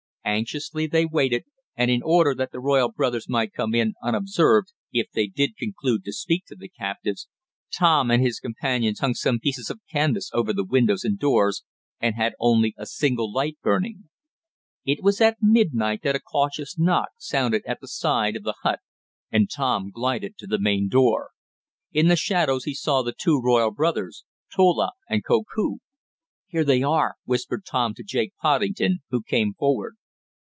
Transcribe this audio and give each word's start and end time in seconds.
Anxiously 0.23 0.85
they 0.85 1.05
waited, 1.07 1.45
and 1.75 1.89
in 1.89 2.03
order 2.03 2.35
that 2.35 2.51
the 2.51 2.59
royal 2.59 2.89
brothers 2.91 3.27
might 3.27 3.51
come 3.53 3.73
in 3.73 3.95
unobserved, 4.03 4.71
if 4.93 5.07
they 5.11 5.25
did 5.25 5.57
conclude 5.57 6.03
to 6.05 6.13
speak 6.13 6.45
to 6.45 6.55
the 6.55 6.69
captives, 6.69 7.27
Tom 7.75 8.11
and 8.11 8.23
his 8.23 8.39
companions 8.39 8.99
hung 8.99 9.15
some 9.15 9.39
pieces 9.39 9.71
of 9.71 9.81
canvas 9.91 10.29
over 10.31 10.53
the 10.53 10.63
windows 10.63 11.03
and 11.03 11.17
doors, 11.17 11.63
and 11.99 12.15
had 12.15 12.35
only 12.39 12.75
a 12.77 12.85
single 12.85 13.33
light 13.33 13.57
burning. 13.63 14.09
It 14.85 14.99
was 15.01 15.19
at 15.21 15.41
midnight 15.41 16.01
that 16.03 16.15
a 16.15 16.19
cautious 16.19 16.77
knock 16.77 17.09
sounded 17.17 17.63
at 17.65 17.81
the 17.81 17.87
side 17.87 18.35
of 18.35 18.43
the 18.43 18.55
hut 18.61 18.79
and 19.31 19.49
Tom 19.49 19.89
glided 19.89 20.37
to 20.37 20.47
the 20.47 20.59
main 20.59 20.87
door. 20.87 21.31
In 21.93 22.09
the 22.09 22.15
shadows 22.15 22.65
he 22.65 22.75
saw 22.75 23.01
the 23.01 23.11
two 23.11 23.41
royal 23.43 23.71
brothers, 23.71 24.23
Tola 24.55 24.91
and 25.09 25.25
Koku. 25.25 25.77
"Here 26.47 26.63
they 26.63 26.83
are!" 26.83 27.15
whispered 27.25 27.65
Tom 27.65 27.95
to 27.95 28.03
Jake 28.03 28.33
Poddington, 28.39 28.99
who 29.09 29.23
came 29.23 29.55
forward. 29.55 29.95